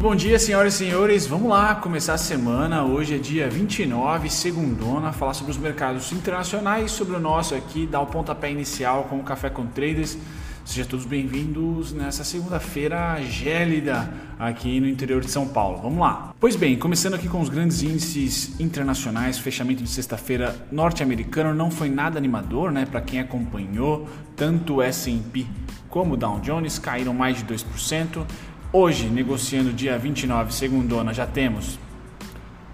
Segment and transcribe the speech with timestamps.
[0.00, 1.26] Bom dia, senhoras e senhores.
[1.26, 2.84] Vamos lá começar a semana.
[2.84, 8.02] Hoje é dia 29, segundona, falar sobre os mercados internacionais, sobre o nosso aqui, dar
[8.02, 10.16] o pontapé inicial com o Café com Traders.
[10.64, 14.08] Sejam todos bem-vindos nessa segunda-feira gélida
[14.38, 15.80] aqui no interior de São Paulo.
[15.82, 16.32] Vamos lá.
[16.38, 21.90] Pois bem, começando aqui com os grandes índices internacionais, fechamento de sexta-feira norte-americano não foi
[21.90, 22.86] nada animador, né?
[22.86, 25.44] Para quem acompanhou, tanto o S&P
[25.88, 28.24] como o Dow Jones caíram mais de 2%.
[28.70, 31.78] Hoje, negociando dia 29, segundona, já temos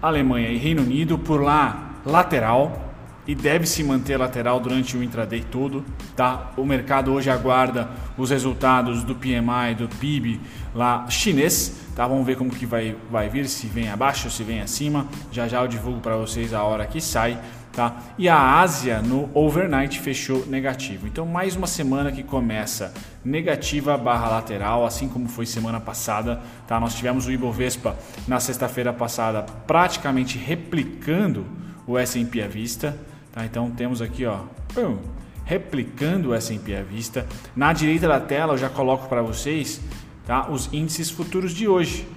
[0.01, 2.93] Alemanha e Reino Unido, por lá lateral
[3.25, 6.51] e deve se manter lateral durante o intraday todo, tá?
[6.57, 10.41] O mercado hoje aguarda os resultados do PMI, do PIB
[10.75, 12.05] lá chinês, tá?
[12.05, 15.07] Vamos ver como que vai, vai vir, se vem abaixo, se vem acima.
[15.31, 17.39] Já já eu divulgo para vocês a hora que sai.
[17.71, 17.93] Tá?
[18.17, 21.07] E a Ásia no overnight fechou negativo.
[21.07, 26.41] Então mais uma semana que começa negativa barra lateral, assim como foi semana passada.
[26.67, 26.79] Tá?
[26.79, 27.95] Nós tivemos o Ibovespa
[28.27, 31.45] na sexta-feira passada praticamente replicando
[31.85, 32.97] o S&P à vista.
[33.33, 33.45] Tá?
[33.45, 34.39] Então temos aqui ó,
[34.73, 34.97] pum,
[35.43, 37.27] replicando o S&P à vista.
[37.53, 39.81] Na direita da tela eu já coloco para vocês
[40.25, 40.49] tá?
[40.49, 42.07] os índices futuros de hoje.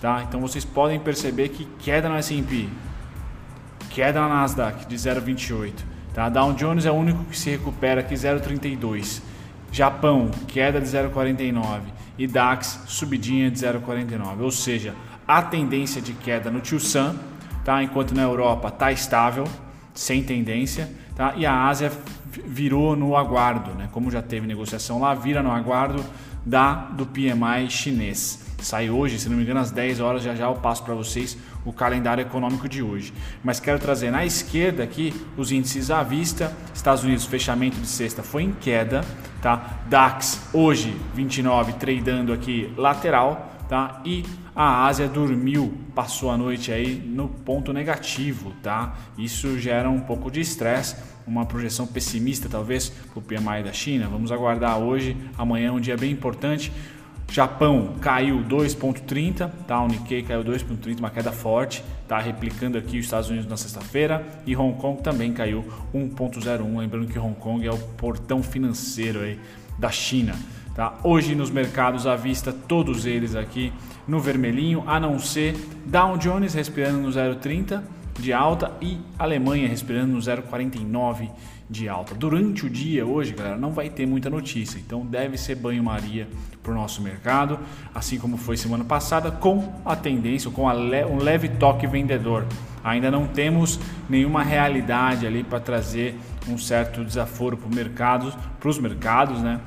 [0.00, 0.24] Tá?
[0.28, 2.68] Então vocês podem perceber que queda no S&P
[3.92, 5.72] queda na Nasdaq de 0,28.
[6.14, 6.28] Tá?
[6.28, 9.20] Dow Jones é o único que se recupera aqui 0,32.
[9.70, 11.80] Japão, queda de 0,49
[12.18, 14.40] e DAX, subidinha de 0,49.
[14.40, 14.94] Ou seja,
[15.26, 17.16] a tendência de queda no Tio Sam,
[17.64, 17.82] tá?
[17.82, 19.44] enquanto na Europa está estável,
[19.94, 21.34] sem tendência, tá?
[21.36, 21.92] e a Ásia
[22.46, 23.88] virou no aguardo, né?
[23.92, 26.02] como já teve negociação lá, vira no aguardo
[26.44, 28.40] da do PMI chinês.
[28.60, 31.36] Sai hoje, se não me engano, às 10 horas, já já eu passo para vocês
[31.64, 33.12] o calendário econômico de hoje.
[33.42, 36.52] Mas quero trazer na esquerda aqui os índices à vista.
[36.72, 39.04] Estados Unidos, fechamento de sexta foi em queda,
[39.40, 39.80] tá?
[39.88, 44.00] DAX hoje 29 tradando aqui lateral, tá?
[44.04, 44.24] E
[44.54, 48.94] a Ásia dormiu, passou a noite aí no ponto negativo, tá?
[49.16, 54.08] Isso gera um pouco de estresse, uma projeção pessimista talvez para o PMI da China.
[54.08, 56.72] Vamos aguardar hoje, amanhã é um dia bem importante.
[57.32, 59.82] Japão caiu 2,30, tá?
[59.82, 62.18] O Nikkei caiu 2,30, uma queda forte, tá?
[62.18, 65.64] Replicando aqui os Estados Unidos na sexta-feira e Hong Kong também caiu
[65.94, 66.76] 1,01.
[66.76, 69.40] Lembrando que Hong Kong é o portão financeiro aí
[69.78, 70.34] da China.
[70.74, 70.94] Tá?
[71.04, 73.72] Hoje nos mercados à vista, todos eles aqui
[74.08, 77.82] no vermelhinho, a não ser Dow Jones respirando no 0,30
[78.18, 81.28] de alta e Alemanha respirando no 0,49
[81.68, 82.14] de alta.
[82.14, 86.28] Durante o dia hoje, galera, não vai ter muita notícia, então deve ser banho-maria
[86.62, 87.58] para o nosso mercado,
[87.94, 92.46] assim como foi semana passada, com a tendência, com a le um leve toque vendedor.
[92.84, 93.78] Ainda não temos
[94.08, 96.18] nenhuma realidade ali para trazer
[96.48, 98.34] um certo desaforo para mercado,
[98.64, 99.60] os mercados, né?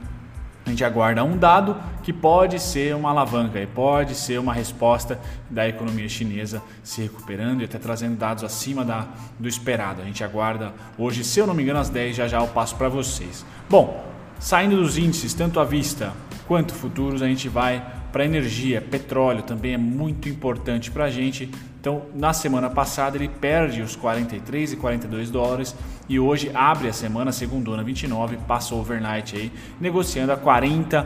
[0.66, 5.20] A gente aguarda um dado que pode ser uma alavanca e pode ser uma resposta
[5.50, 9.08] da economia chinesa se recuperando e até trazendo dados acima da,
[9.40, 10.02] do esperado.
[10.02, 12.76] A gente aguarda hoje, se eu não me engano, às 10 já já eu passo
[12.76, 13.46] para vocês.
[13.70, 14.04] Bom,
[14.40, 16.14] saindo dos índices, tanto à vista
[16.48, 21.52] quanto futuros, a gente vai para energia, petróleo também é muito importante para a gente.
[21.80, 25.76] Então, na semana passada ele perde os 43 e 42 dólares
[26.08, 31.06] e hoje abre a semana, segundona 29, passa o overnight aí, negociando a 40,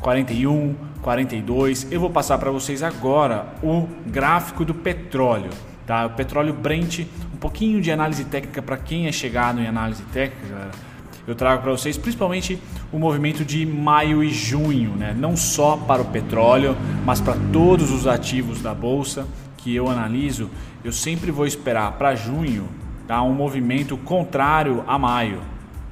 [0.00, 1.88] 41, 42.
[1.90, 5.50] Eu vou passar para vocês agora o gráfico do petróleo,
[5.86, 6.06] tá?
[6.06, 7.00] O petróleo Brent,
[7.34, 10.88] um pouquinho de análise técnica para quem é chegado em análise técnica, galera
[11.28, 12.58] eu trago para vocês principalmente
[12.90, 15.14] o movimento de maio e junho, né?
[15.14, 19.28] não só para o petróleo, mas para todos os ativos da bolsa
[19.58, 20.48] que eu analiso.
[20.82, 22.66] Eu sempre vou esperar para junho
[23.08, 23.20] tá?
[23.22, 25.40] um movimento contrário a maio.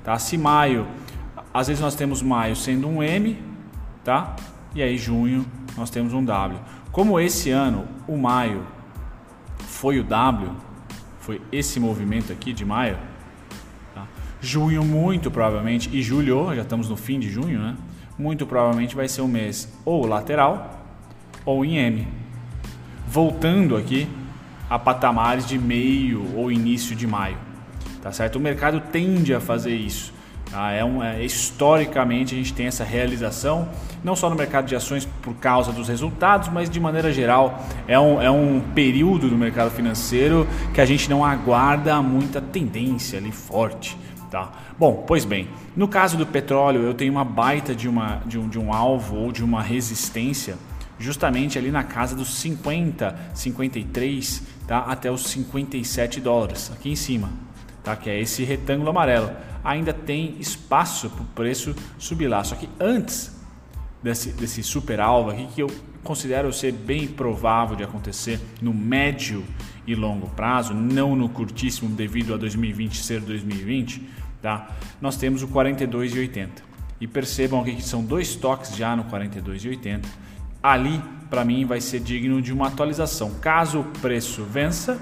[0.04, 0.16] Tá?
[0.20, 0.86] Se maio,
[1.52, 3.42] às vezes nós temos maio sendo um M,
[4.04, 4.36] tá?
[4.72, 5.44] e aí junho
[5.76, 6.60] nós temos um W.
[6.92, 8.64] Como esse ano o maio
[9.58, 10.52] foi o W,
[11.18, 12.96] foi esse movimento aqui de maio
[14.40, 17.76] Junho, muito provavelmente, e julho, já estamos no fim de junho, né?
[18.18, 20.86] Muito provavelmente vai ser um mês ou lateral
[21.44, 22.06] ou em M.
[23.08, 24.06] Voltando aqui
[24.68, 27.38] a patamares de meio ou início de maio.
[28.02, 28.36] Tá certo?
[28.36, 30.12] O mercado tende a fazer isso.
[30.50, 30.70] Tá?
[30.70, 33.68] É, um, é historicamente a gente tem essa realização,
[34.04, 37.98] não só no mercado de ações por causa dos resultados, mas de maneira geral é
[37.98, 43.32] um, é um período do mercado financeiro que a gente não aguarda muita tendência ali
[43.32, 43.96] forte.
[44.30, 44.50] Tá?
[44.78, 48.48] Bom, pois bem, no caso do petróleo eu tenho uma baita de, uma, de, um,
[48.48, 50.56] de um alvo ou de uma resistência
[50.98, 54.80] justamente ali na casa dos 50, 53 tá?
[54.80, 57.30] até os 57 dólares aqui em cima,
[57.82, 57.96] tá?
[57.96, 59.30] que é esse retângulo amarelo.
[59.64, 63.36] Ainda tem espaço para o preço subir lá, só que antes
[64.02, 65.70] desse, desse super alvo aqui que eu
[66.04, 69.44] considero ser bem provável de acontecer no médio
[69.86, 74.02] e longo prazo, não no curtíssimo devido a 2020 ser 2020,
[74.40, 74.68] tá?
[75.00, 76.48] Nós temos o 42,80.
[77.00, 80.04] E percebam aqui que são dois toques já no 42,80.
[80.66, 83.34] Ali, para mim, vai ser digno de uma atualização.
[83.34, 84.98] Caso o preço vença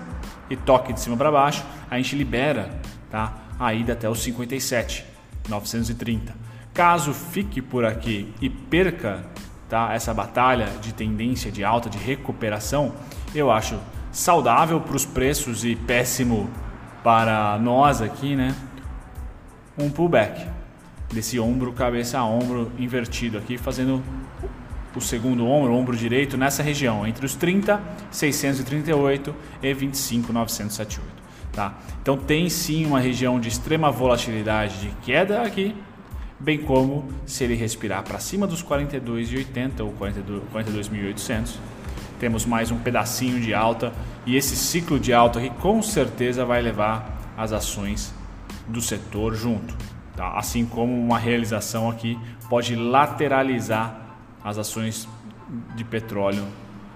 [0.51, 2.69] e toque de cima para baixo, a gente libera,
[3.11, 3.33] tá?
[3.59, 5.07] A ida até os 57,
[5.49, 6.35] 930.
[6.75, 9.25] Caso fique por aqui e perca
[9.67, 12.93] tá, essa batalha de tendência de alta, de recuperação,
[13.35, 13.81] eu acho
[14.13, 16.51] saudável para os preços e péssimo
[17.03, 18.55] para nós aqui, né?
[19.79, 20.47] Um pullback
[21.11, 24.05] desse ombro, cabeça a ombro invertido aqui, fazendo
[24.97, 27.81] o segundo ombro, o ombro direito nessa região, entre os 30,
[28.11, 31.25] 638 e 25, 978.
[31.53, 31.75] Tá?
[32.03, 35.75] Então tem sim uma região de extrema volatilidade de queda aqui,
[36.39, 39.95] bem como se ele respirar para cima dos 42,80 ou
[40.53, 41.59] 42.800
[42.19, 43.93] temos mais um pedacinho de alta
[44.25, 48.15] e esse ciclo de alta aqui com certeza vai levar as ações
[48.67, 49.75] do setor junto.
[50.17, 50.39] Tá?
[50.39, 52.19] Assim como uma realização aqui
[52.49, 54.04] pode lateralizar
[54.45, 55.09] as ações
[55.75, 56.47] de petróleo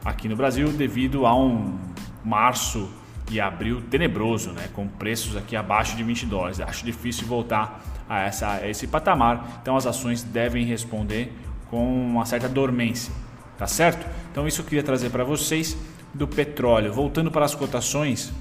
[0.04, 1.78] aqui no Brasil devido a um
[2.24, 2.88] março
[3.30, 4.68] e abril tenebroso, né?
[4.72, 6.60] com preços aqui abaixo de 20 dólares.
[6.60, 11.32] Acho difícil voltar a, essa, a esse patamar, então as ações devem responder
[11.70, 13.12] com uma certa dormência.
[13.56, 14.06] Tá certo?
[14.30, 15.76] Então isso eu queria trazer para vocês
[16.14, 16.92] do petróleo.
[16.92, 18.32] Voltando para as cotações,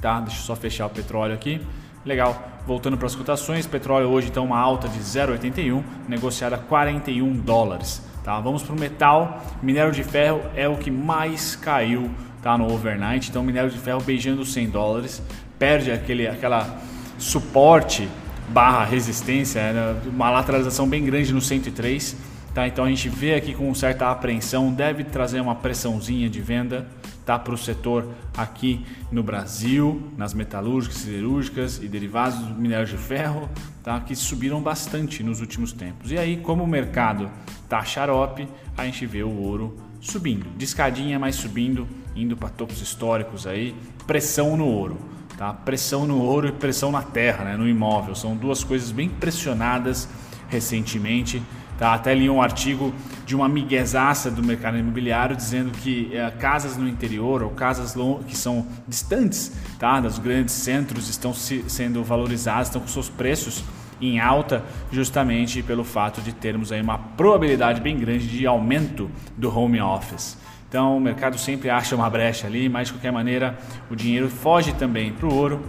[0.00, 0.20] tá?
[0.20, 1.60] Deixa eu só fechar o petróleo aqui.
[2.04, 2.59] Legal.
[2.70, 8.00] Voltando para as cotações, petróleo hoje então uma alta de 0,81, negociada a 41 dólares.
[8.22, 8.38] Tá?
[8.38, 9.42] Vamos para o metal.
[9.60, 12.08] Minério de ferro é o que mais caiu
[12.40, 13.28] tá, no overnight.
[13.28, 15.20] Então minério de ferro beijando os 100 dólares,
[15.58, 16.78] perde aquele, aquela
[17.18, 18.08] suporte
[18.50, 20.00] barra resistência, né?
[20.06, 22.16] uma lateralização bem grande no 103
[22.54, 22.66] Tá?
[22.66, 26.86] Então a gente vê aqui com certa apreensão, deve trazer uma pressãozinha de venda
[27.30, 27.38] tá?
[27.38, 33.48] para o setor aqui no Brasil, nas metalúrgicas, siderúrgicas e derivados do minério de ferro,
[33.84, 34.00] tá?
[34.00, 36.10] que subiram bastante nos últimos tempos.
[36.10, 37.30] E aí, como o mercado
[37.62, 41.86] está xarope, a gente vê o ouro subindo, discadinha, mas subindo,
[42.16, 43.76] indo para topos históricos aí,
[44.08, 44.98] pressão no ouro.
[45.38, 45.52] Tá?
[45.52, 47.56] Pressão no ouro e pressão na terra, né?
[47.56, 48.16] no imóvel.
[48.16, 50.08] São duas coisas bem pressionadas
[50.48, 51.40] recentemente
[51.80, 51.94] Tá?
[51.94, 52.92] Até li um artigo
[53.24, 57.94] de uma miguezaça do mercado imobiliário dizendo que é, casas no interior ou casas
[58.26, 59.98] que são distantes tá?
[59.98, 63.64] dos grandes centros estão se, sendo valorizadas, estão com seus preços
[63.98, 64.62] em alta
[64.92, 70.36] justamente pelo fato de termos aí uma probabilidade bem grande de aumento do home office.
[70.68, 73.58] Então o mercado sempre acha uma brecha ali, mas de qualquer maneira
[73.90, 75.64] o dinheiro foge também para o ouro,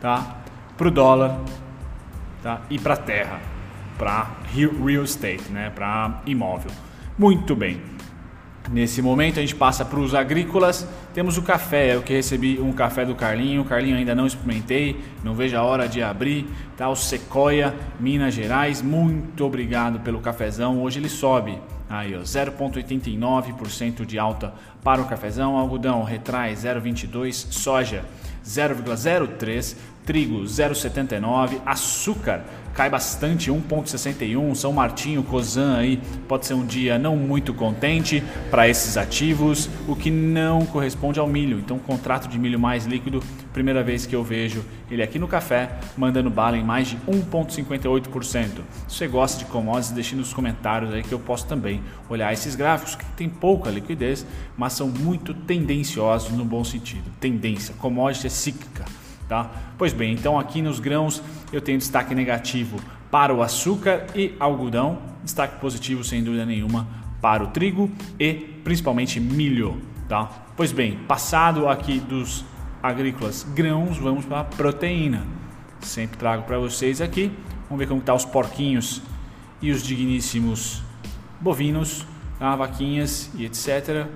[0.00, 0.38] tá?
[0.78, 1.38] para o dólar
[2.42, 2.62] tá?
[2.70, 3.55] e para a terra
[3.98, 6.70] para real estate, né, para imóvel.
[7.18, 7.80] Muito bem.
[8.70, 10.86] Nesse momento a gente passa para os agrícolas.
[11.14, 13.62] Temos o café, eu que recebi um café do Carlinho.
[13.62, 16.46] O Carlinho ainda não experimentei, não vejo a hora de abrir.
[16.76, 18.82] Tá o Sequoia, Minas Gerais.
[18.82, 20.82] Muito obrigado pelo cafezão.
[20.82, 21.56] Hoje ele sobe
[21.88, 24.52] aí, 0,89% de alta
[24.82, 25.56] para o cafezão.
[25.56, 28.04] Algodão retrai 0,22, soja
[28.44, 32.44] 0,03, trigo 0,79, açúcar
[32.76, 34.54] cai bastante, 1,61.
[34.54, 39.96] São Martinho, Cosan aí pode ser um dia não muito contente para esses ativos, o
[39.96, 41.58] que não corresponde ao milho.
[41.58, 45.70] Então, contrato de milho mais líquido, primeira vez que eu vejo ele aqui no café,
[45.96, 48.46] mandando bala em mais de 1,58%.
[48.86, 52.54] Se você gosta de commodities, deixe nos comentários aí que eu posso também olhar esses
[52.54, 54.26] gráficos que tem pouca liquidez,
[54.56, 57.10] mas são muito tendenciosos no bom sentido.
[57.18, 58.84] Tendência, commodity é cíclica.
[59.28, 59.50] Tá?
[59.76, 62.78] Pois bem, então aqui nos grãos eu tenho destaque negativo
[63.10, 66.86] para o açúcar e algodão, destaque positivo sem dúvida nenhuma
[67.20, 67.90] para o trigo
[68.20, 69.80] e principalmente milho.
[70.08, 70.30] Tá?
[70.56, 72.44] Pois bem, passado aqui dos
[72.82, 75.26] agrícolas grãos, vamos para a proteína.
[75.80, 77.32] Sempre trago para vocês aqui.
[77.68, 79.02] Vamos ver como estão tá os porquinhos
[79.60, 80.82] e os digníssimos
[81.40, 82.06] bovinos,
[82.38, 82.54] tá?
[82.54, 84.06] vaquinhas e etc.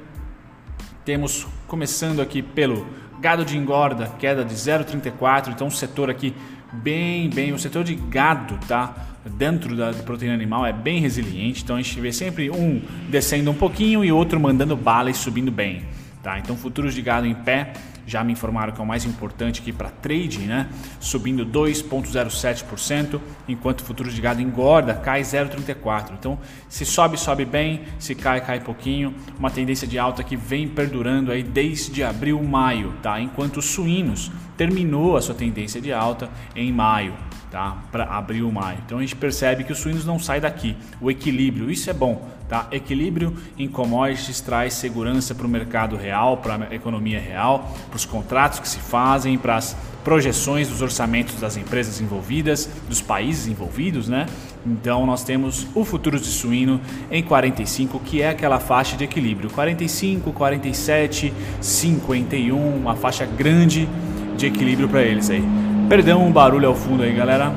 [1.05, 2.87] Temos começando aqui pelo
[3.21, 6.35] Gado de engorda, queda de 0,34, então o setor aqui
[6.73, 8.95] bem, bem, o setor de gado, tá?
[9.37, 13.55] Dentro da proteína animal é bem resiliente, então a gente vê sempre um descendo um
[13.55, 15.83] pouquinho e outro mandando bala e subindo bem,
[16.23, 16.39] tá?
[16.39, 17.75] Então futuros de gado em pé
[18.11, 20.69] já me informaram que é o mais importante aqui para trading, né?
[20.99, 26.11] Subindo 2,07%, enquanto o futuro de gado engorda, cai 0,34%.
[26.19, 26.39] Então,
[26.69, 29.15] se sobe, sobe bem, se cai, cai pouquinho.
[29.39, 33.21] Uma tendência de alta que vem perdurando aí desde abril, maio, tá?
[33.21, 37.15] Enquanto os suínos terminou a sua tendência de alta em maio,
[37.51, 37.77] tá?
[37.91, 38.79] Para abril, maio.
[38.85, 40.77] Então a gente percebe que os suínos não saem daqui.
[41.01, 42.69] O equilíbrio, isso é bom, tá?
[42.71, 48.05] Equilíbrio em commodities traz segurança para o mercado real, para a economia real, para os
[48.05, 54.09] contratos que se fazem, para as projeções dos orçamentos das empresas envolvidas, dos países envolvidos,
[54.09, 54.27] né?
[54.65, 56.81] Então nós temos o futuros de suíno
[57.11, 63.89] em 45, que é aquela faixa de equilíbrio, 45, 47, 51, uma faixa grande
[64.37, 65.70] de equilíbrio para eles aí.
[65.91, 67.53] Perdão um barulho ao fundo aí, galera.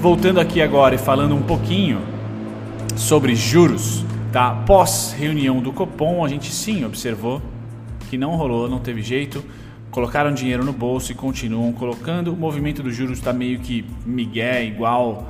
[0.00, 2.00] Voltando aqui agora e falando um pouquinho
[2.96, 4.50] sobre juros, tá?
[4.66, 7.40] Pós reunião do Copom, a gente sim observou
[8.10, 9.44] que não rolou, não teve jeito
[9.96, 12.30] colocaram dinheiro no bolso e continuam colocando.
[12.30, 15.26] O movimento dos juros está meio que migué, igual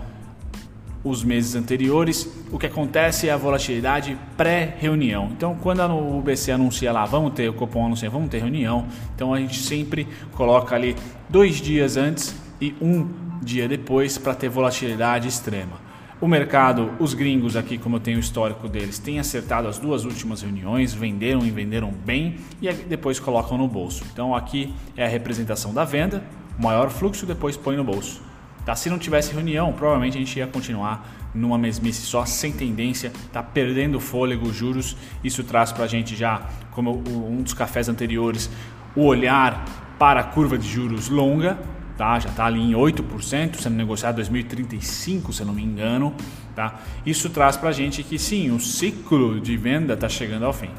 [1.09, 2.29] os meses anteriores.
[2.51, 5.31] O que acontece é a volatilidade pré-reunião.
[5.33, 9.33] Então, quando o BC anuncia lá, vamos ter, o Copom anuncia, vamos ter reunião, então
[9.33, 10.97] a gente sempre coloca ali
[11.29, 13.09] dois dias antes e um
[13.43, 15.87] dia depois para ter volatilidade extrema.
[16.19, 20.05] O mercado, os gringos aqui, como eu tenho o histórico deles, têm acertado as duas
[20.05, 24.03] últimas reuniões, venderam e venderam bem e depois colocam no bolso.
[24.13, 26.25] Então aqui é a representação da venda,
[26.59, 28.23] maior fluxo, depois põe no bolso.
[28.67, 28.75] Tá?
[28.75, 33.41] Se não tivesse reunião, provavelmente a gente ia continuar numa mesmice só, sem tendência, tá
[33.41, 34.97] perdendo fôlego, juros.
[35.23, 36.43] Isso traz para a gente já,
[36.73, 38.51] como um dos cafés anteriores,
[38.97, 39.65] o olhar
[40.01, 41.57] para a curva de juros longa,
[41.97, 42.19] tá?
[42.19, 46.13] já está ali em 8%, sendo negociado em 2035, se eu não me engano.
[46.57, 46.81] Tá?
[47.05, 50.71] Isso traz para a gente que sim, o ciclo de venda está chegando ao fim.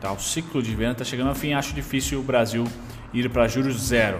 [0.00, 0.10] Tá?
[0.10, 1.52] O ciclo de venda está chegando ao fim.
[1.52, 2.64] Acho difícil o Brasil
[3.12, 4.18] ir para juros zero.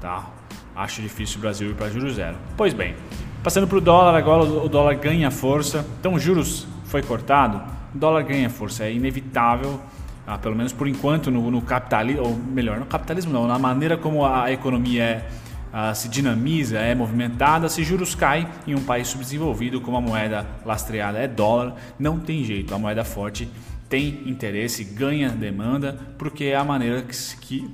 [0.00, 0.30] Tá?
[0.74, 2.36] Acho difícil o Brasil ir para juros zero.
[2.56, 2.94] Pois bem,
[3.42, 5.86] passando para o dólar, agora o dólar ganha força.
[6.00, 7.62] Então, juros foi cortado,
[7.94, 8.84] o dólar ganha força.
[8.84, 9.80] É inevitável
[10.26, 13.96] ah, pelo menos por enquanto no, no capitalismo, ou melhor, no capitalismo não, na maneira
[13.96, 15.28] como a economia é
[15.74, 20.46] uh, se dinamiza, é movimentada, se juros caem em um país subdesenvolvido, como a moeda
[20.64, 23.50] lastreada é dólar, não tem jeito, a moeda forte
[23.86, 27.70] tem interesse, ganha demanda, porque é a maneira que, que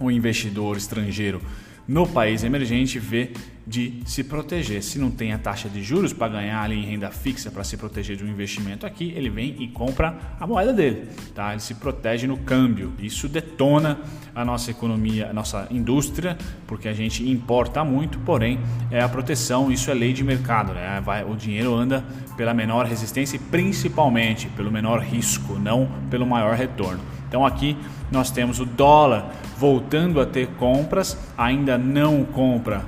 [0.00, 1.40] o investidor estrangeiro
[1.88, 3.32] no país emergente vê
[3.66, 4.82] de se proteger.
[4.82, 7.76] Se não tem a taxa de juros para ganhar ali em renda fixa para se
[7.76, 11.52] proteger de um investimento aqui, ele vem e compra a moeda dele, tá?
[11.52, 12.92] Ele se protege no câmbio.
[12.98, 14.00] Isso detona
[14.34, 18.58] a nossa economia, a nossa indústria, porque a gente importa muito, porém
[18.90, 21.00] é a proteção, isso é lei de mercado, né?
[21.04, 22.04] Vai, o dinheiro anda
[22.36, 27.00] pela menor resistência e principalmente pelo menor risco, não pelo maior retorno.
[27.28, 27.76] Então aqui
[28.10, 32.84] nós temos o dólar voltando a ter compras, ainda não compra,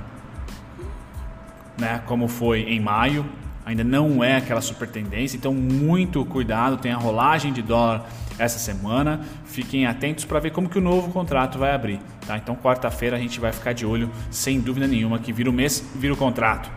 [1.77, 3.25] né, como foi em maio,
[3.65, 8.05] ainda não é aquela super tendência, então muito cuidado, tem a rolagem de dólar
[8.39, 12.37] essa semana, fiquem atentos para ver como que o novo contrato vai abrir, tá?
[12.37, 15.85] Então quarta-feira a gente vai ficar de olho, sem dúvida nenhuma, que vira o mês,
[15.95, 16.71] vira o contrato.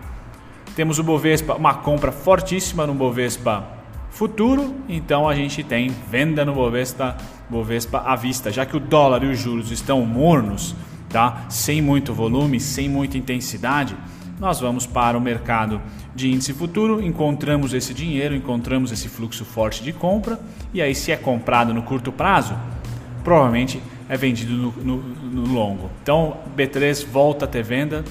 [0.75, 3.65] Temos o Bovespa, uma compra fortíssima no Bovespa
[4.11, 7.17] futuro, então a gente tem venda no Bovespa,
[7.49, 10.75] Bovespa à vista, já que o dólar e os juros estão mornos,
[11.09, 11.47] tá?
[11.49, 13.97] Sem muito volume, sem muita intensidade,
[14.39, 15.81] nós vamos para o mercado
[16.15, 20.41] de índice futuro, encontramos esse dinheiro, encontramos esse fluxo forte de compra,
[20.73, 22.57] e aí se é comprado no curto prazo,
[23.23, 25.91] provavelmente é vendido no, no, no longo.
[26.03, 28.05] Então B3 volta a ter venda,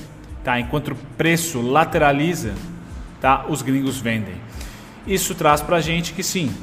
[0.44, 0.60] tá?
[0.60, 2.54] Enquanto o preço lateraliza,
[3.20, 3.46] tá?
[3.50, 4.36] Os gringos vendem.
[5.06, 6.54] Isso traz para a gente que sim,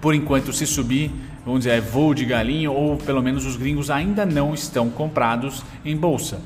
[0.00, 1.10] por enquanto se subir,
[1.44, 5.62] vamos dizer, é voo de galinha ou pelo menos os gringos ainda não estão comprados
[5.84, 6.40] em bolsa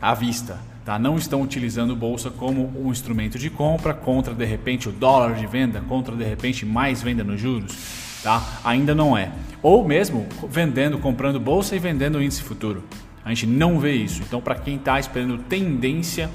[0.00, 0.58] à vista.
[0.84, 0.98] Tá?
[0.98, 5.46] Não estão utilizando bolsa como um instrumento de compra contra de repente o dólar de
[5.46, 7.76] venda, contra de repente mais venda nos juros.
[8.22, 8.42] Tá?
[8.64, 9.30] Ainda não é.
[9.62, 12.82] Ou mesmo vendendo, comprando bolsa e vendendo índice futuro.
[13.24, 14.22] A gente não vê isso.
[14.22, 16.30] Então, para quem está esperando tendência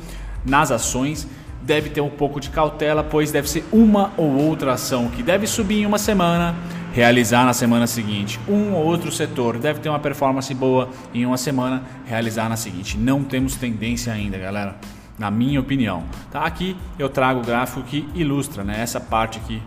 [0.46, 1.28] nas ações,
[1.62, 5.48] deve ter um pouco de cautela, pois deve ser uma ou outra ação que deve
[5.48, 6.56] subir em uma semana,
[6.96, 8.40] realizar na semana seguinte.
[8.48, 12.98] Um ou outro setor deve ter uma performance boa em uma semana, realizar na seguinte.
[12.98, 14.78] Não temos tendência ainda, galera.
[15.20, 16.06] Na minha opinião.
[16.32, 19.62] Tá aqui eu trago o gráfico que ilustra, né, essa parte aqui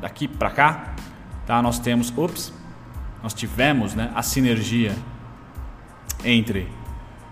[0.00, 0.94] daqui para cá,
[1.46, 1.62] tá?
[1.62, 2.52] Nós temos, ops,
[3.22, 4.96] nós tivemos, né, a sinergia
[6.24, 6.68] entre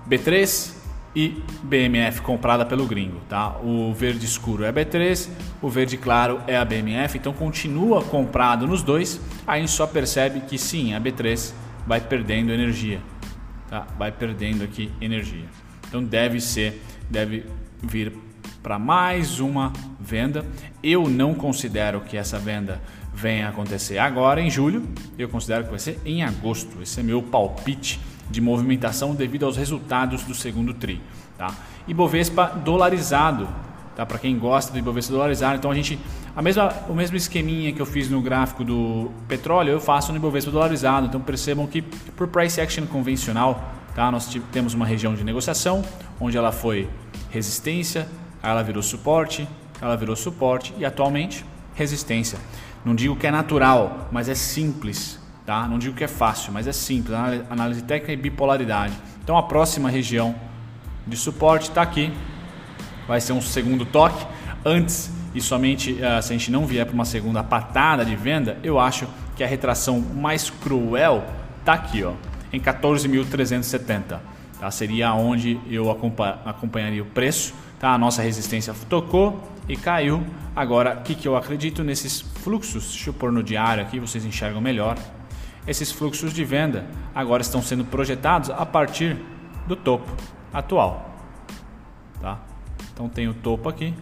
[0.09, 0.76] B3
[1.17, 3.57] e BMF comprada pelo gringo, tá?
[3.65, 5.31] O verde escuro é a B3,
[5.63, 9.19] o verde claro é a BMF, então continua comprado nos dois.
[9.47, 11.55] Aí a gente só percebe que sim, a B3
[11.87, 13.01] vai perdendo energia,
[13.67, 13.87] tá?
[13.99, 15.47] Vai perdendo aqui energia.
[15.89, 17.47] Então deve ser, deve
[17.83, 18.13] vir
[18.63, 20.45] para mais uma venda.
[20.83, 22.79] Eu não considero que essa venda
[23.15, 24.87] venha acontecer agora em julho,
[25.19, 26.83] eu considero que vai ser em agosto.
[26.83, 27.99] Esse é meu palpite
[28.31, 31.01] de movimentação devido aos resultados do segundo tri.
[31.37, 31.55] Tá?
[31.87, 33.49] Ibovespa dolarizado,
[33.95, 34.05] tá?
[34.07, 35.99] Para quem gosta do Ibovespa dolarizado, então a gente
[36.35, 40.19] a mesma o mesmo esqueminha que eu fiz no gráfico do petróleo, eu faço no
[40.19, 41.07] Ibovespa dolarizado.
[41.07, 44.11] Então percebam que por price action convencional, tá?
[44.11, 45.85] Nós temos uma região de negociação
[46.21, 46.89] onde ela foi
[47.31, 48.09] resistência,
[48.43, 49.47] ela virou suporte,
[49.81, 52.39] ela virou suporte e atualmente resistência.
[52.85, 55.67] Não digo que é natural, mas é simples, tá?
[55.69, 57.17] Não digo que é fácil, mas é simples.
[57.49, 58.93] Análise técnica e bipolaridade.
[59.23, 60.35] Então a próxima região
[61.07, 62.13] de suporte está aqui.
[63.07, 64.27] Vai ser um segundo toque.
[64.65, 68.59] Antes e somente uh, se a gente não vier para uma segunda patada de venda,
[68.65, 71.25] eu acho que a retração mais cruel
[71.61, 72.15] está aqui, ó,
[72.53, 74.19] em 14.370.
[74.59, 74.71] Tá?
[74.71, 77.55] Seria onde eu acompanharia o preço.
[77.79, 77.91] Tá?
[77.91, 80.25] A nossa resistência tocou e caiu.
[80.55, 82.93] Agora, o que, que eu acredito nesses fluxos?
[82.93, 84.97] Deixa eu pôr no diário aqui, vocês enxergam melhor.
[85.67, 89.17] Esses fluxos de venda agora estão sendo projetados a partir
[89.67, 90.11] do topo
[90.53, 91.11] atual.
[92.21, 92.39] Tá?
[92.93, 93.93] Então tem o topo aqui.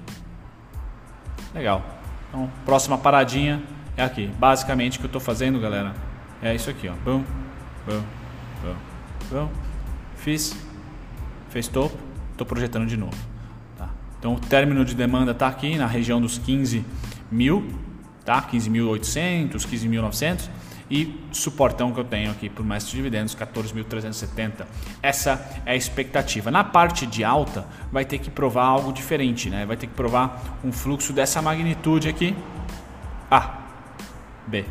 [1.54, 1.82] Legal.
[2.28, 3.62] Então, próxima paradinha
[3.96, 4.26] é aqui.
[4.38, 5.94] Basicamente o que eu estou fazendo, galera,
[6.42, 6.92] é isso aqui, ó.
[7.04, 7.24] Bum,
[7.86, 8.02] bum,
[8.62, 8.74] bum,
[9.30, 9.48] bum.
[10.16, 10.54] Fiz,
[11.48, 11.96] fez topo,
[12.32, 13.16] estou projetando de novo.
[13.78, 13.88] Tá?
[14.18, 16.84] Então o término de demanda está aqui na região dos 15
[17.30, 17.66] mil,
[18.24, 18.42] tá?
[18.42, 20.50] 15.800, 15.900
[20.90, 24.66] e suportão que eu tenho aqui por mestre de dividendos 14.370.
[25.02, 26.50] Essa é a expectativa.
[26.50, 29.64] Na parte de alta vai ter que provar algo diferente, né?
[29.64, 32.36] Vai ter que provar um fluxo dessa magnitude aqui.
[33.30, 33.58] A,
[34.46, 34.64] B,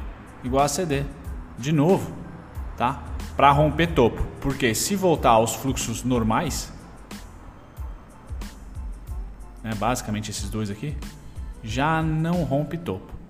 [0.44, 1.04] igual a CD.
[1.58, 2.14] De novo,
[2.78, 3.04] tá?
[3.36, 4.24] Para romper topo.
[4.40, 6.72] Porque se voltar aos fluxos normais,
[9.64, 10.96] né, basicamente esses dois aqui,
[11.64, 13.23] já não rompe topo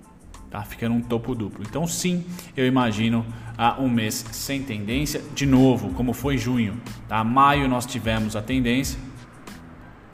[0.54, 0.62] tá?
[0.62, 1.64] Fica num topo duplo.
[1.68, 2.24] Então sim,
[2.56, 3.26] eu imagino
[3.58, 7.24] ah, um mês sem tendência, de novo, como foi junho, tá?
[7.24, 8.96] Maio nós tivemos a tendência,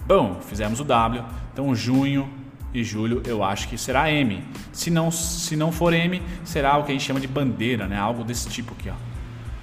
[0.07, 2.27] bom, fizemos o W, então junho
[2.73, 4.43] e julho eu acho que será M.
[4.73, 7.99] Se não, se não for M, será o que a gente chama de bandeira, né?
[7.99, 8.95] Algo desse tipo aqui, ó.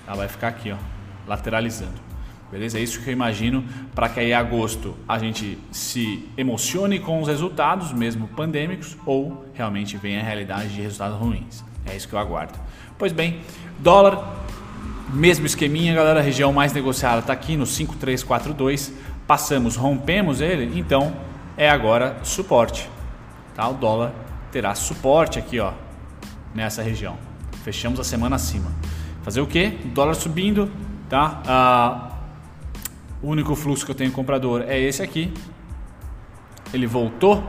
[0.05, 0.77] Ela vai ficar aqui, ó,
[1.25, 2.06] lateralizando.
[2.51, 2.79] Beleza?
[2.79, 7.21] É isso que eu imagino para que aí em agosto a gente se emocione com
[7.21, 11.63] os resultados, mesmo pandêmicos, ou realmente venha a realidade de resultados ruins.
[11.85, 12.57] É isso que eu aguardo.
[12.97, 13.41] Pois bem,
[13.79, 14.45] dólar,
[15.13, 18.93] mesmo esqueminha, galera, a região mais negociada está aqui no 5342.
[19.25, 21.13] Passamos, rompemos ele, então
[21.57, 22.89] é agora suporte.
[23.55, 23.67] Tá?
[23.67, 24.13] O dólar
[24.51, 25.73] terá suporte aqui, ó,
[26.55, 27.17] nessa região.
[27.63, 28.71] Fechamos a semana acima.
[29.21, 29.69] Fazer o que?
[29.93, 30.71] Dólar subindo,
[31.09, 31.41] tá?
[31.45, 32.16] Ah,
[33.21, 35.33] o único fluxo que eu tenho comprador é esse aqui.
[36.73, 37.43] Ele voltou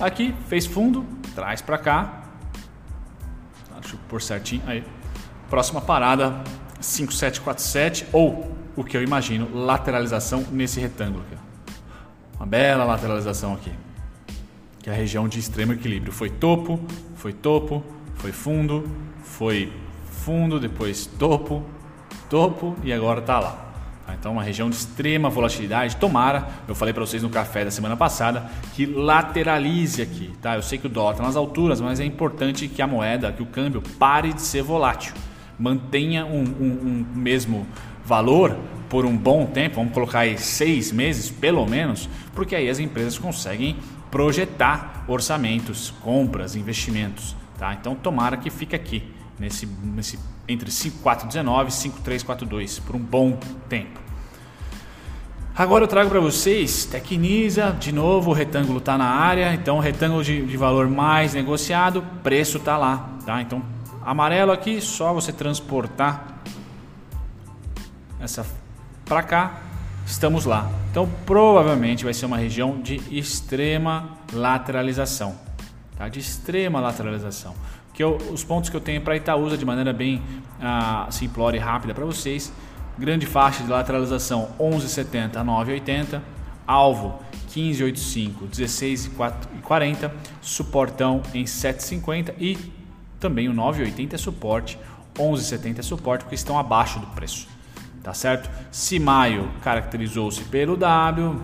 [0.00, 2.22] aqui, fez fundo, traz para cá.
[3.80, 4.62] Deixa eu pôr certinho.
[4.66, 4.84] Aí.
[5.50, 6.42] Próxima parada
[6.80, 11.40] 5747 ou o que eu imagino, lateralização nesse retângulo aqui.
[12.36, 13.72] Uma bela lateralização aqui.
[14.80, 16.12] Que é a região de extremo equilíbrio.
[16.12, 16.80] Foi topo,
[17.14, 17.84] foi topo,
[18.16, 18.84] foi fundo,
[19.22, 19.72] foi
[20.04, 21.64] fundo, depois topo,
[22.28, 23.73] topo e agora está lá.
[24.06, 24.14] Tá?
[24.14, 25.96] Então, uma região de extrema volatilidade.
[25.96, 30.30] Tomara, eu falei para vocês no café da semana passada, que lateralize aqui.
[30.40, 30.56] Tá?
[30.56, 33.42] Eu sei que o dólar está nas alturas, mas é importante que a moeda, que
[33.42, 35.14] o câmbio pare de ser volátil.
[35.58, 37.66] Mantenha um, um, um mesmo
[38.04, 38.56] valor
[38.88, 43.18] por um bom tempo, vamos colocar aí seis meses pelo menos, porque aí as empresas
[43.18, 43.76] conseguem
[44.10, 47.34] projetar orçamentos, compras, investimentos.
[47.58, 47.74] Tá?
[47.74, 50.18] Então, tomara que fique aqui nesse, nesse
[50.48, 54.00] entre 5419 e 5342 por um bom tempo.
[55.56, 60.24] Agora eu trago para vocês Tecnisa, de novo o retângulo está na área, então retângulo
[60.24, 63.40] de, de, valor mais negociado, preço está lá, tá?
[63.40, 63.62] Então
[64.04, 66.40] amarelo aqui, só você transportar
[68.20, 68.44] essa
[69.04, 69.60] para cá,
[70.04, 70.68] estamos lá.
[70.90, 75.36] Então provavelmente vai ser uma região de extrema lateralização,
[75.96, 76.08] tá?
[76.08, 77.54] De extrema lateralização
[77.94, 80.20] que eu, os pontos que eu tenho para Itaúsa de maneira bem
[80.60, 82.52] ah, simplória e rápida para vocês.
[82.98, 86.20] Grande faixa de lateralização 11,70 a 9,80.
[86.66, 90.10] Alvo 15,85, 16,40.
[90.42, 92.58] Suportão em 7,50 e
[93.20, 94.78] também o 9,80 é suporte,
[95.16, 97.48] 11,70 é suporte porque estão abaixo do preço.
[98.02, 98.50] Tá certo?
[98.70, 101.40] Se maio caracterizou-se pelo W,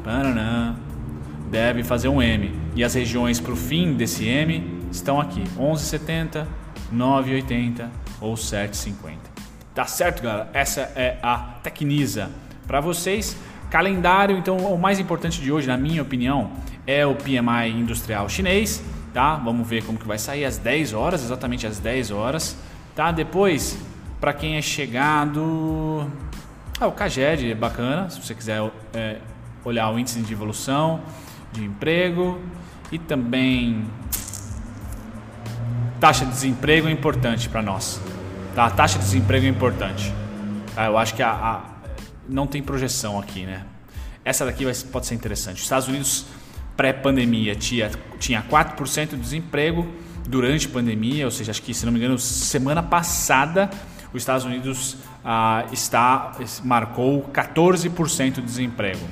[1.51, 2.55] deve fazer um M.
[2.77, 6.47] E as regiões para o fim desse M estão aqui: 11,70,
[6.93, 7.89] 9,80
[8.21, 9.17] ou 7,50.
[9.75, 10.51] Tá certo, galera?
[10.53, 12.31] Essa é a Tecnisa
[12.67, 13.37] para vocês.
[13.71, 16.51] Calendário, então, o mais importante de hoje, na minha opinião,
[16.87, 18.83] é o PMI industrial chinês,
[19.15, 19.37] tá?
[19.37, 22.57] Vamos ver como que vai sair às 10 horas, exatamente às 10 horas,
[22.97, 23.13] tá?
[23.13, 23.79] Depois,
[24.21, 26.05] para quem é chegado,
[26.81, 28.59] Ah, o CAGED é bacana, se você quiser
[28.95, 29.19] é,
[29.65, 31.01] olhar o índice de evolução
[31.53, 32.41] de emprego
[32.91, 33.85] e também
[36.01, 38.01] taxa de desemprego é importante para nós.
[38.55, 38.65] Tá?
[38.65, 40.13] A taxa de desemprego é importante.
[40.75, 40.87] Tá?
[40.87, 41.61] Eu acho que a, a,
[42.29, 43.65] não tem projeção aqui, né?
[44.25, 45.57] Essa daqui vai, pode ser interessante.
[45.57, 46.25] Os Estados Unidos
[46.77, 49.87] pré-pandemia tinha, tinha 4% de desemprego
[50.27, 53.69] durante a pandemia, ou seja, acho que se não me engano, semana passada
[54.13, 56.33] os Estados Unidos ah, está
[56.65, 59.07] marcou 14% de desemprego,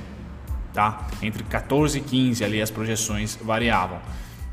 [0.73, 1.07] tá?
[1.23, 4.01] Entre 14 e 15 ali as projeções variavam.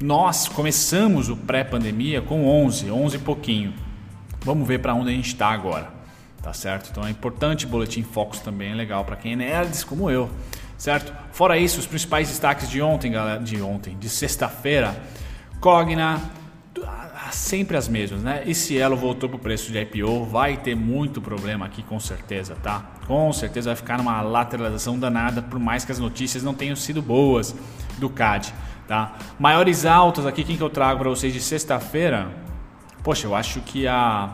[0.02, 3.74] Nós começamos o pré-pandemia com 11, 11 e pouquinho.
[4.42, 5.88] Vamos ver para onde a gente está agora,
[6.44, 6.90] tá certo?
[6.92, 10.30] Então é importante boletim Focus também é legal para quem é nerds como eu,
[10.78, 11.14] certo?
[11.32, 15.02] Fora isso, os principais destaques de ontem, galera, de ontem, de sexta-feira,
[15.62, 16.22] Cogna
[17.32, 18.44] sempre as mesmas, né?
[18.46, 22.84] E Cielo voltou pro preço de IPO, vai ter muito problema aqui com certeza, tá?
[23.08, 27.02] Com certeza vai ficar numa lateralização danada, por mais que as notícias não tenham sido
[27.02, 27.56] boas
[27.98, 28.54] do CAD,
[28.88, 29.16] tá?
[29.40, 32.32] Maiores altas aqui, quem que eu trago para vocês de sexta-feira?
[33.04, 34.34] Poxa, eu acho que a...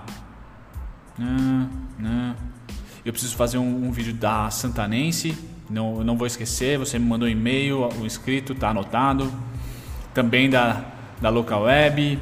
[3.05, 5.37] Eu preciso fazer um, um vídeo da Santanense,
[5.69, 9.31] não, não vou esquecer, você me mandou um e-mail, o inscrito tá anotado.
[10.13, 10.83] Também da,
[11.21, 12.19] da Local Web,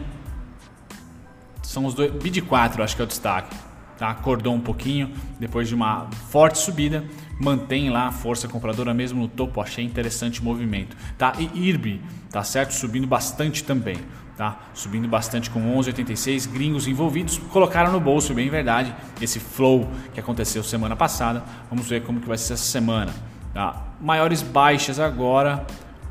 [1.69, 2.11] são os dois.
[2.11, 3.55] BID 4 acho que é o destaque.
[3.97, 4.09] Tá?
[4.09, 7.03] Acordou um pouquinho depois de uma forte subida,
[7.39, 9.61] mantém lá a força compradora mesmo no topo.
[9.61, 10.95] Achei interessante o movimento.
[11.17, 11.33] Tá?
[11.39, 12.71] E IRB, tá certo?
[12.73, 13.97] Subindo bastante também.
[14.35, 14.59] Tá?
[14.73, 20.63] Subindo bastante com 11,86 gringos envolvidos, colocaram no bolso, bem verdade, esse flow que aconteceu
[20.63, 21.43] semana passada.
[21.69, 23.13] Vamos ver como que vai ser essa semana.
[23.53, 23.87] Tá?
[23.99, 25.65] Maiores baixas agora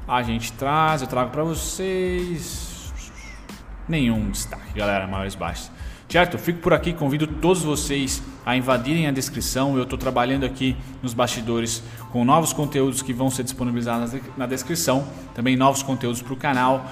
[0.06, 2.92] a gente traz, eu trago para vocês
[3.88, 5.70] nenhum destaque, galera, maiores baixas.
[6.08, 6.38] Certo?
[6.38, 9.76] Fico por aqui, convido todos vocês a invadirem a descrição.
[9.76, 15.06] Eu estou trabalhando aqui nos bastidores com novos conteúdos que vão ser disponibilizados na descrição.
[15.34, 16.82] Também novos conteúdos para o canal.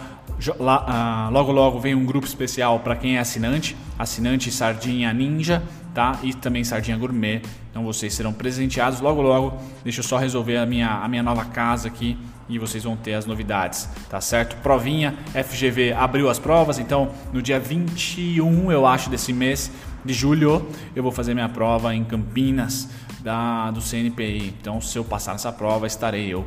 [1.31, 5.63] Logo logo vem um grupo especial para quem é assinante, assinante Sardinha Ninja,
[5.95, 6.19] tá?
[6.23, 7.41] E também Sardinha Gourmet.
[7.71, 9.57] Então vocês serão presenteados logo logo.
[9.83, 12.19] Deixa eu só resolver a minha, a minha nova casa aqui
[12.51, 14.57] e vocês vão ter as novidades, tá certo?
[14.57, 19.73] Provinha, FGV abriu as provas, então no dia 21, eu acho, desse mês
[20.07, 22.89] de julho, eu vou fazer minha prova em Campinas
[23.21, 24.55] da, do CNPI.
[24.61, 26.45] Então, se eu passar nessa prova, estarei eu,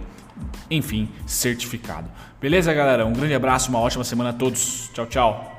[0.71, 2.09] enfim, certificado.
[2.39, 3.05] Beleza, galera?
[3.05, 4.89] Um grande abraço, uma ótima semana a todos.
[4.93, 5.58] Tchau, tchau.